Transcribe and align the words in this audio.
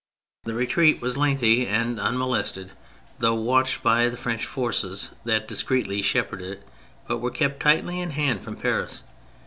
The 0.45 0.55
retreat 0.55 0.99
was 0.99 1.15
lengthy 1.15 1.67
and 1.67 1.97
unmo 1.97 1.97
THE 1.97 2.11
MILITARY 2.17 2.41
ASPECT 2.41 2.55
163 2.55 2.63
lested, 2.63 3.19
though 3.19 3.35
watched 3.35 3.83
by 3.83 4.09
the 4.09 4.17
French 4.17 4.45
forces 4.47 5.13
that 5.25 5.47
discreetly 5.47 6.01
shepherded 6.01 6.53
it 6.53 6.67
but 7.07 7.19
were 7.19 7.29
kept 7.29 7.59
tightly 7.59 7.99
in 7.99 8.09
hand 8.09 8.41
from 8.41 8.55
Paris. 8.55 9.03